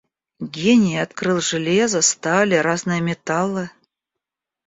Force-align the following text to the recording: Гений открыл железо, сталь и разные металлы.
Гений 0.55 0.97
открыл 1.05 1.39
железо, 1.41 2.01
сталь 2.01 2.55
и 2.55 2.63
разные 2.67 3.01
металлы. 3.01 3.69